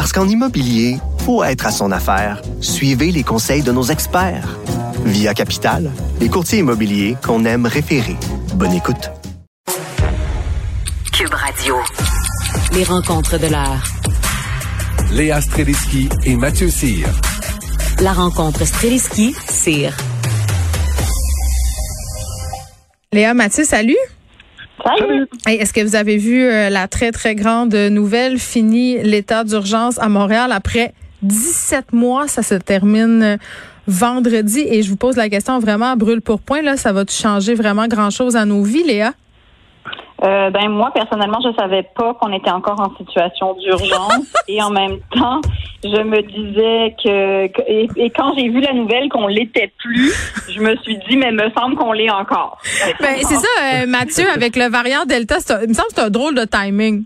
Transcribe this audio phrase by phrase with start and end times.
[0.00, 0.96] Parce qu'en immobilier,
[1.26, 2.40] faut être à son affaire.
[2.62, 4.58] Suivez les conseils de nos experts.
[5.04, 8.16] Via Capital, les courtiers immobiliers qu'on aime référer.
[8.54, 9.10] Bonne écoute.
[11.12, 11.76] Cube Radio.
[12.72, 13.84] Les rencontres de l'heure.
[15.12, 17.06] Léa Streliski et Mathieu Cyr.
[18.00, 19.94] La rencontre Streliski-Cyr.
[23.12, 23.98] Léa Mathieu, salut.
[24.84, 25.28] Salut.
[25.46, 28.38] Est-ce que vous avez vu euh, la très, très grande nouvelle?
[28.38, 32.28] Fini l'état d'urgence à Montréal après 17 mois.
[32.28, 33.36] Ça se termine euh,
[33.86, 34.60] vendredi.
[34.66, 36.62] Et je vous pose la question vraiment brûle pour point.
[36.62, 39.12] Là, ça va changer vraiment grand-chose à nos vies, Léa?
[40.22, 44.68] Euh, ben moi personnellement, je savais pas qu'on était encore en situation d'urgence et en
[44.68, 45.40] même temps,
[45.82, 47.46] je me disais que,
[47.98, 50.12] et, quand j'ai vu la nouvelle qu'on l'était plus,
[50.54, 52.58] je me suis dit mais me semble qu'on l'est encore.
[53.00, 56.10] Ben, c'est ça, euh, Mathieu, avec le variant Delta, il me semble que c'est un
[56.10, 57.04] drôle de timing.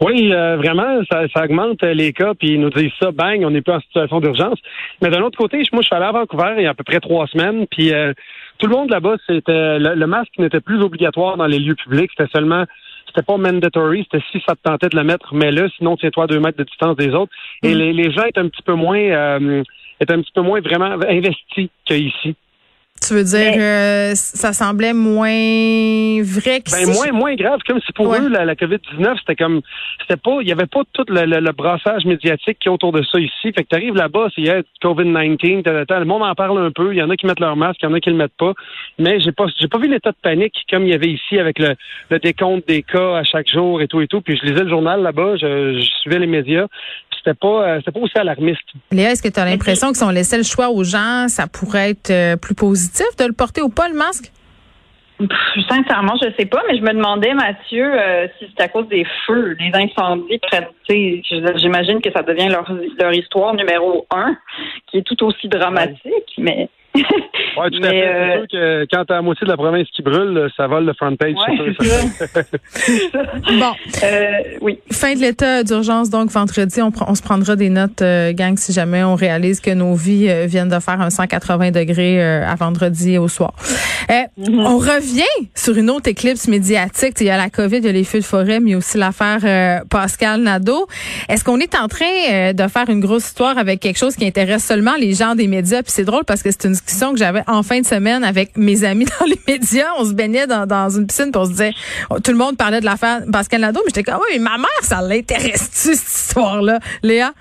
[0.00, 3.50] Oui, euh, vraiment, ça, ça, augmente les cas, puis ils nous disent ça, bang, on
[3.50, 4.58] n'est plus en situation d'urgence.
[5.02, 6.84] Mais d'un autre côté, moi, je suis allé à Vancouver il y a à peu
[6.84, 8.14] près trois semaines, puis euh,
[8.58, 12.30] tout le monde là-bas, c'était le, masque n'était plus obligatoire dans les lieux publics, c'était
[12.32, 12.64] seulement
[13.10, 16.24] c'était pas mandatory, c'était si ça te tentait de le mettre, mais là, sinon tiens-toi
[16.24, 17.32] à deux mètres de distance des autres.
[17.62, 17.78] Et mm.
[17.78, 19.62] les, les, gens étaient un petit peu moins euh,
[20.00, 22.34] étaient un petit peu moins vraiment investis qu'ici.
[23.06, 27.92] Tu veux dire, euh, ça semblait moins vrai que ben, moins, moins grave, comme si
[27.92, 29.62] pour eux, la, COVID-19, c'était comme,
[30.02, 33.02] c'était pas, il y avait pas tout le, le, brassage médiatique qui est autour de
[33.02, 33.52] ça ici.
[33.52, 37.02] Fait que t'arrives là-bas, c'est yeah, COVID-19, le monde en parle un peu, il y
[37.02, 38.52] en a qui mettent leur masque, il y en a qui le mettent pas.
[38.98, 41.58] Mais j'ai pas, j'ai pas vu l'état de panique comme il y avait ici avec
[41.58, 41.74] le,
[42.10, 44.20] le décompte des cas à chaque jour et tout et tout.
[44.20, 46.66] Puis je lisais le journal là-bas, je, je suivais les médias
[47.22, 48.62] c'était pas, euh, c'était pas aussi alarmiste.
[48.90, 51.46] Léa, est-ce que tu as l'impression que si on laissait le choix aux gens, ça
[51.46, 54.32] pourrait être euh, plus positif de le porter ou pas, le masque?
[55.68, 59.04] Sincèrement, je sais pas, mais je me demandais, Mathieu, euh, si c'est à cause des
[59.26, 60.40] feux, des incendies.
[60.88, 64.34] J'imagine que ça devient leur, leur histoire numéro un,
[64.86, 67.02] qui est tout aussi dramatique, mais oui,
[67.72, 67.90] tout à fait.
[67.90, 70.84] C'est euh, sûr que quand t'as la moitié de la province qui brûle, ça vole
[70.86, 71.34] le front page.
[73.48, 73.72] bon.
[74.02, 74.30] Euh,
[74.60, 74.78] oui.
[74.90, 78.72] Fin de l'état d'urgence, donc vendredi, on, on, se prendra des notes, euh, gang, si
[78.72, 83.28] jamais on réalise que nos vies viennent de faire un 180 degrés à vendredi au
[83.28, 83.52] soir.
[84.08, 84.66] Mm-hmm.
[84.66, 87.14] On revient sur une autre éclipse médiatique.
[87.20, 88.74] Il y a la COVID, il y a les feux de forêt, mais il y
[88.74, 90.86] a aussi l'affaire Pascal Nadeau.
[91.28, 94.64] Est-ce qu'on est en train de faire une grosse histoire avec quelque chose qui intéresse
[94.64, 95.82] seulement les gens des médias?
[95.82, 96.74] Puis c'est drôle parce que c'est une
[97.12, 99.88] que j'avais en fin de semaine avec mes amis dans les médias.
[99.98, 101.72] On se baignait dans, une piscine pour se disait,
[102.24, 104.82] tout le monde parlait de l'affaire Pascal Nadeau, mais j'étais comme, oui, mais ma mère,
[104.82, 106.78] ça l'intéresse-tu, cette histoire-là?
[107.02, 107.32] Léa?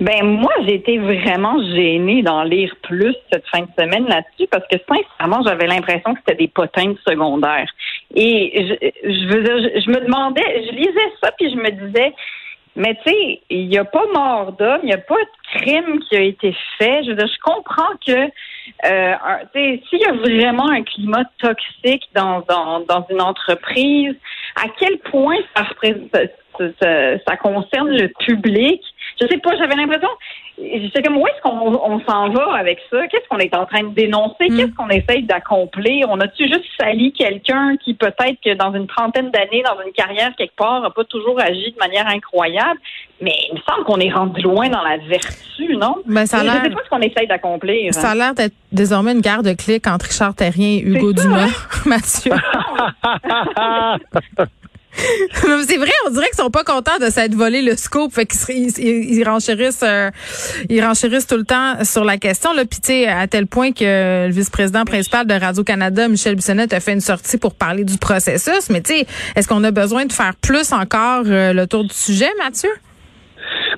[0.00, 4.64] Ben moi, j'ai été vraiment gênée d'en lire plus cette fin de semaine là-dessus parce
[4.66, 7.68] que sincèrement, j'avais l'impression que c'était des potins de secondaire.
[8.14, 12.14] Et je, je, veux dire, je me demandais, je lisais ça puis je me disais,
[12.80, 16.00] mais tu sais, il n'y a pas mort d'homme, il n'y a pas de crime
[16.00, 17.04] qui a été fait.
[17.04, 18.30] Je veux dire, je comprends que
[18.86, 19.14] euh,
[19.88, 24.14] s'il y a vraiment un climat toxique dans, dans, dans une entreprise,
[24.56, 25.64] à quel point ça,
[26.80, 28.80] ça, ça concerne le public?
[29.20, 30.08] Je sais pas, j'avais l'impression,
[30.56, 33.06] c'est comme où est-ce qu'on s'en va avec ça?
[33.08, 34.48] Qu'est-ce qu'on est en train de dénoncer?
[34.48, 34.56] Hmm.
[34.56, 36.08] Qu'est-ce qu'on essaye d'accomplir?
[36.10, 40.30] On a-tu juste sali quelqu'un qui peut-être que dans une trentaine d'années, dans une carrière
[40.36, 42.80] quelque part, n'a pas toujours agi de manière incroyable?
[43.20, 45.96] Mais il me semble qu'on est rendu loin dans la vertu, non?
[46.06, 47.92] Ben, ça je sais pas ce qu'on essaye d'accomplir.
[47.92, 51.44] Ça a l'air d'être désormais une guerre de clics entre Richard Terrien et Hugo Dumas,
[51.44, 51.48] hein?
[51.86, 52.32] Mathieu.
[55.66, 58.70] c'est vrai, on dirait qu'ils sont pas contents de s'être volé le scoop, fait qu'ils
[58.78, 60.10] ils, ils, renchérissent, euh,
[60.68, 62.52] ils renchérissent tout le temps sur la question.
[62.52, 66.34] Là, puis tu sais, à tel point que le vice-président principal de Radio Canada, Michel
[66.34, 68.70] Bissonnette, a fait une sortie pour parler du processus.
[68.70, 69.06] Mais tu sais,
[69.36, 72.70] est-ce qu'on a besoin de faire plus encore euh, le tour du sujet, Mathieu?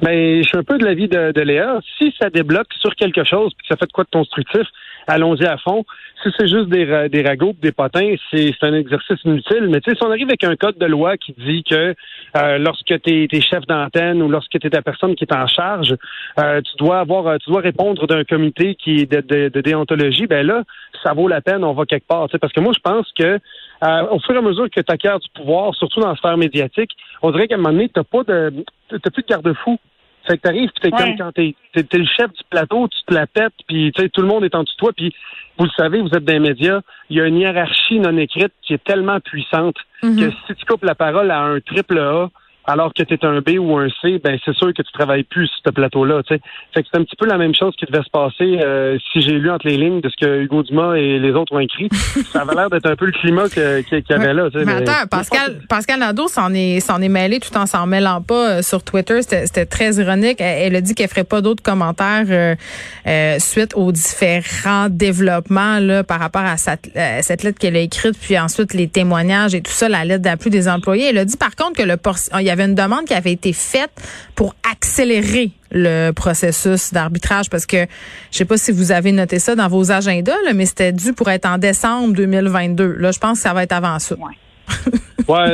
[0.03, 1.79] Ben, je suis un peu de l'avis de, de Léa.
[1.99, 4.67] Si ça débloque sur quelque chose, puis que ça fait de quoi de constructif,
[5.07, 5.85] allons-y à fond.
[6.23, 9.67] Si c'est juste des, des ragots, des potins, c'est un exercice inutile.
[9.69, 11.95] Mais tu sais, si on arrive avec un code de loi qui dit que
[12.37, 15.47] euh, lorsque tu es, chef d'antenne ou lorsque tu es la personne qui est en
[15.47, 15.97] charge,
[16.39, 20.47] euh, tu dois avoir, tu dois répondre d'un comité qui est de, de, déontologie, ben
[20.47, 20.63] là,
[21.03, 22.29] ça vaut la peine, on va quelque part.
[22.41, 23.39] Parce que moi, je pense que
[23.85, 26.37] euh, au fur et à mesure que tu acquiers du pouvoir, surtout dans la sphère
[26.37, 26.91] médiatique,
[27.21, 29.79] on dirait qu'à un moment donné, tu t'as plus de garde-fou
[30.27, 33.13] Fait que t'arrives, puis t'es comme quand t'es, t'es, le chef du plateau, tu te
[33.13, 35.13] la pètes, puis tu sais, tout le monde est en dessous de toi, puis
[35.59, 36.81] vous le savez, vous êtes des médias,
[37.11, 40.21] il y a une hiérarchie non écrite qui est tellement puissante mm-hmm.
[40.21, 42.31] que si tu coupes la parole à un triple A,
[42.65, 45.25] alors que tu es un B ou un C, ben c'est sûr que tu travailles
[45.25, 46.23] plus sur ce plateau-là.
[46.29, 46.43] Fait que
[46.75, 49.51] c'est un petit peu la même chose qui devait se passer euh, si j'ai lu
[49.51, 51.89] entre les lignes de ce que Hugo Dumas et les autres ont écrit.
[52.33, 54.49] ça avait l'air d'être un peu le climat qu'il y avait là.
[54.55, 58.59] Mais, attends, Pascal, Pascal Nadeau s'en est, s'en est mêlé tout en s'en mêlant pas
[58.59, 59.23] euh, sur Twitter.
[59.23, 60.41] C'était très ironique.
[60.41, 62.27] Elle, a dit qu'elle ferait pas d'autres commentaires
[63.07, 68.39] euh, suite aux différents développements là, par rapport à cette, lettre qu'elle a écrite, puis
[68.39, 71.09] ensuite les témoignages et tout ça, la lettre d'appui des employés.
[71.11, 71.97] Elle a dit par contre que le
[72.41, 73.91] y avait une demande qui avait été faite
[74.35, 77.87] pour accélérer le processus d'arbitrage parce que
[78.31, 81.31] je sais pas si vous avez noté ça dans vos agendas, mais c'était dû pour
[81.31, 82.97] être en décembre 2022.
[82.99, 84.17] Là, je pense que ça va être avant ça.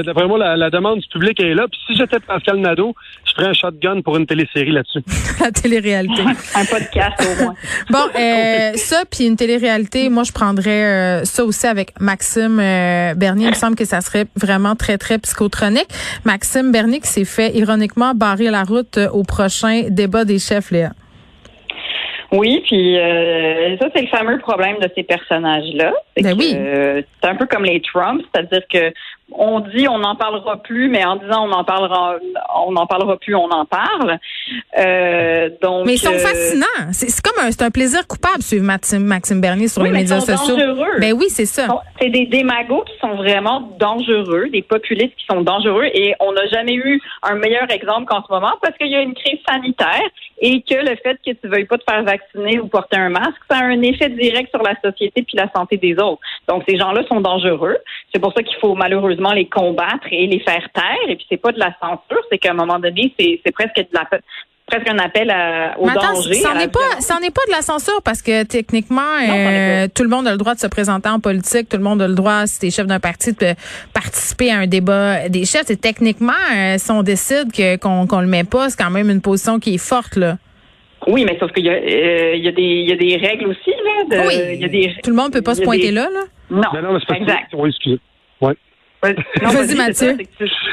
[0.05, 1.67] D'après moi, la, demande du public est là.
[1.71, 2.95] Puis si j'étais Pascal Nadeau,
[3.27, 5.01] je ferais un shotgun pour une télésérie là-dessus.
[5.41, 6.23] la télé-réalité.
[6.23, 7.55] un podcast au moins.
[7.91, 13.15] bon, euh, ça, puis une télé-réalité, moi, je prendrais euh, ça aussi avec Maxime euh,
[13.15, 13.47] Bernier.
[13.47, 15.89] Il me semble que ça serait vraiment très, très psychotronique.
[16.25, 20.93] Maxime Bernier qui s'est fait ironiquement barrer la route au prochain débat des chefs, Léa.
[22.31, 25.93] Oui, puis euh, ça, c'est le fameux problème de ces personnages-là.
[26.21, 26.55] Ben oui.
[26.55, 28.93] c'est un peu comme les Trump, c'est-à-dire que
[29.33, 32.17] on dit on n'en parlera plus, mais en disant on en parlera,
[32.57, 34.19] on n'en parlera plus, on en parle.
[34.79, 36.93] Euh, donc, mais ils sont euh, fascinants.
[36.93, 40.57] C'est comme un, c'est un plaisir coupable suivre Maxime, Maxime Bernier sur les médias sociaux.
[40.57, 40.99] Dangereux.
[41.01, 41.67] Ben oui, c'est ça.
[42.01, 46.47] C'est des démagos qui sont vraiment dangereux, des populistes qui sont dangereux, et on n'a
[46.47, 50.03] jamais eu un meilleur exemple qu'en ce moment parce qu'il y a une crise sanitaire
[50.41, 53.41] et que le fait que tu veuilles pas te faire vacciner ou porter un masque,
[53.51, 56.21] ça a un effet direct sur la société puis la santé des autres.
[56.49, 57.77] Donc ces gens-là sont dangereux.
[58.13, 61.09] C'est pour ça qu'il faut malheureusement les combattre et les faire taire.
[61.09, 63.89] Et puis c'est pas de la censure, c'est qu'à un moment donné, c'est presque de
[63.93, 64.05] la
[64.69, 65.33] presque un appel
[65.79, 66.35] au danger.
[66.35, 70.09] Ça n'est pas, ça n'est pas de la censure parce que techniquement, euh, tout le
[70.09, 72.47] monde a le droit de se présenter en politique, tout le monde a le droit,
[72.47, 73.55] si t'es chef d'un parti, de
[73.95, 75.71] participer à un débat des chefs.
[75.71, 79.11] Et techniquement, euh, si on décide que qu'on qu'on le met pas, c'est quand même
[79.11, 80.37] une position qui est forte là.
[81.07, 83.17] Oui, mais sauf qu'il y, a, euh, il y, a des, il y a des
[83.17, 84.25] règles aussi là.
[84.27, 84.35] oui.
[84.55, 86.25] Il y a des, tout le monde peut pas se pointer là là.
[86.51, 87.53] Non, non, non exact.
[87.55, 88.01] Oui, excusez.
[89.03, 89.15] Ouais.
[89.41, 90.17] Vas-y, Mathieu.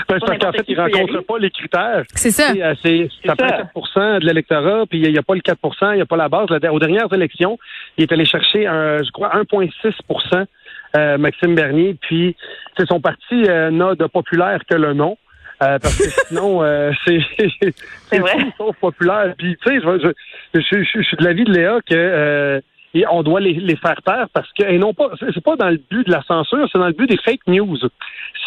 [0.07, 2.03] parce qu'en fait, ils ne rencontrent pas les critères.
[2.15, 2.51] C'est ça.
[2.51, 5.59] Euh, c'est, ça prend 4 de l'électorat, puis il n'y a, pas le 4
[5.91, 6.47] il n'y a pas la base.
[6.49, 7.59] Aux dernières élections,
[7.97, 10.47] il est allé chercher, un, je crois, 1,6
[10.95, 12.35] euh, Maxime Bernier, puis
[12.77, 15.17] c'est son parti euh, n'a de populaire que le nom.
[15.63, 17.19] Euh, parce que sinon, euh, c'est
[18.09, 18.37] c'est vrai.
[18.57, 19.33] sauf populaire.
[19.37, 20.13] Puis tu sais, je,
[20.53, 22.61] je, je, je, suis de l'avis de Léa que euh,
[22.95, 25.69] et on doit les, les faire taire parce que et non pas c'est pas dans
[25.69, 27.77] le but de la censure, c'est dans le but des fake news.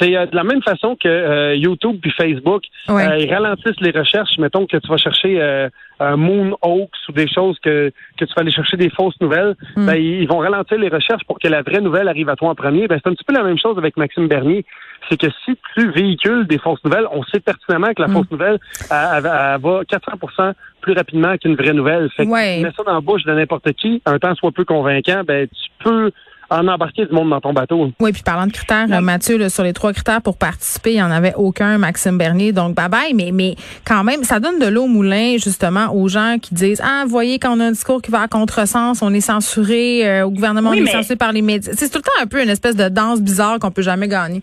[0.00, 3.90] C'est euh, de la même façon que euh, YouTube puis Facebook, euh, ils ralentissent les
[3.90, 4.38] recherches.
[4.38, 5.68] Mettons que tu vas chercher
[6.00, 9.54] un Moon Oaks ou des choses que que tu vas aller chercher des fausses nouvelles,
[9.76, 9.86] hmm.
[9.86, 12.54] ben, ils vont ralentir les recherches pour que la vraie nouvelle arrive à toi en
[12.54, 12.88] premier.
[12.88, 14.64] Ben, c'est un petit peu la même chose avec Maxime Bernier.
[15.08, 18.12] C'est que si tu véhicules des fausses nouvelles, on sait pertinemment que la hmm.
[18.12, 18.58] fausse nouvelle
[18.90, 19.58] elle, va
[19.88, 22.08] 400 plus rapidement qu'une vraie nouvelle.
[22.16, 24.64] Fait que tu mets ça dans la bouche de n'importe qui, un temps soit peu
[24.64, 26.10] convaincant, ben tu peux
[26.50, 27.90] en embarquer du monde dans ton bateau.
[28.00, 31.10] Oui, puis parlant de critères, Mathieu, sur les trois critères pour participer, il n'y en
[31.10, 33.54] avait aucun, Maxime Bernier, donc bye bye, mais, mais
[33.86, 37.38] quand même, ça donne de l'eau au moulin, justement, aux gens qui disent, ah, voyez,
[37.38, 40.70] quand on a un discours qui va à contresens, on est censuré, euh, au gouvernement,
[40.70, 41.72] on est censuré par les médias.
[41.74, 44.42] C'est tout le temps un peu une espèce de danse bizarre qu'on peut jamais gagner.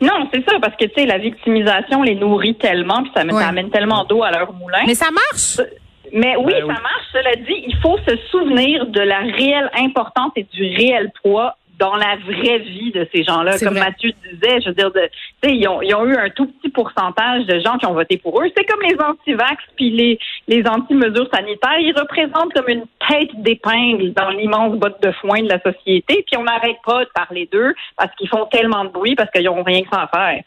[0.00, 3.70] Non, c'est ça, parce que, tu sais, la victimisation les nourrit tellement, puis ça, amène
[3.70, 4.80] tellement d'eau à leur moulin.
[4.86, 5.60] Mais ça marche!
[6.12, 7.06] Mais oui, ben ça marche.
[7.12, 11.96] Cela dit, il faut se souvenir de la réelle importance et du réel poids dans
[11.96, 13.58] la vraie vie de ces gens-là.
[13.58, 15.08] Comme Mathieu disait, je veux dire, de,
[15.48, 18.40] ils, ont, ils ont eu un tout petit pourcentage de gens qui ont voté pour
[18.40, 18.46] eux.
[18.56, 21.80] C'est comme les anti-vax puis les, les anti-mesures sanitaires.
[21.80, 26.24] Ils représentent comme une tête d'épingle dans l'immense botte de foin de la société.
[26.24, 29.44] Puis on n'arrête pas de parler d'eux parce qu'ils font tellement de bruit parce qu'ils
[29.44, 30.42] n'ont rien que ça à faire.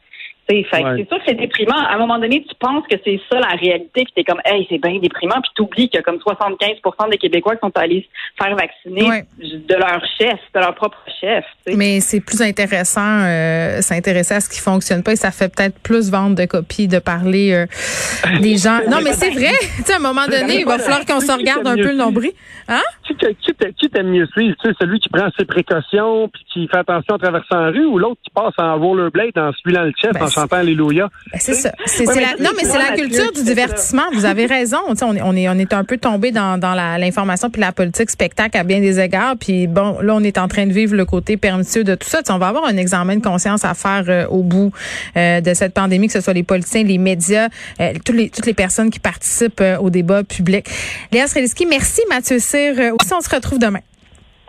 [0.47, 1.75] C'est sûr que c'est déprimant.
[1.75, 4.65] À un moment donné, tu penses que c'est ça la réalité, puis t'es comme, hey,
[4.69, 8.07] c'est bien déprimant, puis t'oublies qu'il y a comme 75% des Québécois qui sont allés
[8.07, 11.45] se faire vacciner de leur chef, de leur propre chef.
[11.75, 15.79] Mais c'est plus intéressant, euh, s'intéresser à ce qui fonctionne pas et ça fait peut-être
[15.79, 18.79] plus vendre de copies, de parler euh, des gens.
[18.89, 19.53] Non, mais c'est vrai.
[19.77, 21.95] tu sais, à un moment donné, il va falloir qu'on se regarde un peu le
[21.95, 22.31] nombril.
[22.67, 22.81] Hein?
[23.03, 24.55] Qui t'aime mieux suivre?
[24.79, 28.19] Celui qui prend ses précautions puis qui fait attention en traversant la rue ou l'autre
[28.23, 31.10] qui passe en rollerblade en suivant le chef, ben, s'entend, alléluia.
[31.32, 31.72] Ben, c'est ça.
[31.86, 34.04] C'est, la, non, mais c'est la culture du divertissement.
[34.13, 34.77] Vous avez raison.
[34.88, 38.10] on, est, on, est, on est un peu tombé dans, dans l'information puis la politique
[38.10, 39.36] spectacle à bien des égards.
[39.38, 42.22] Puis bon, là, on est en train de vivre le côté permissif de tout ça.
[42.30, 44.72] on va avoir un examen de conscience à faire euh, au bout
[45.18, 47.50] euh, de cette pandémie, que ce soit les politiciens, les médias,
[47.80, 50.68] euh, toutes, les, toutes les personnes qui participent au débat public.
[51.12, 52.74] Léa Streliski, merci Mathieu Cyr.
[53.00, 53.82] aussi, on se retrouve demain.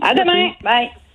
[0.03, 0.51] À demain.
[0.63, 1.06] Bye.